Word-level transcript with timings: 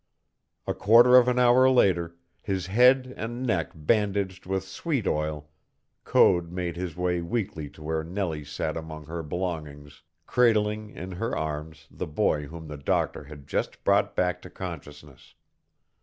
A 0.65 0.73
quarter 0.73 1.15
of 1.15 1.27
an 1.27 1.37
hour 1.37 1.69
later, 1.69 2.15
his 2.41 2.65
head 2.65 3.13
and 3.15 3.45
neck 3.45 3.69
bandaged 3.75 4.47
with 4.47 4.63
sweet 4.63 5.05
oil, 5.05 5.51
Code 6.05 6.51
made 6.51 6.75
his 6.75 6.97
way 6.97 7.21
weakly 7.21 7.69
to 7.69 7.83
where 7.83 8.03
Nellie 8.03 8.43
sat 8.43 8.75
among 8.75 9.05
her 9.05 9.21
belongings 9.21 10.01
cradling 10.25 10.89
in 10.89 11.11
her 11.11 11.37
arms 11.37 11.85
the 11.91 12.07
boy 12.07 12.47
whom 12.47 12.67
the 12.67 12.77
doctor 12.77 13.25
had 13.25 13.45
just 13.45 13.83
brought 13.83 14.15
back 14.15 14.41
to 14.41 14.49
consciousness. 14.49 15.35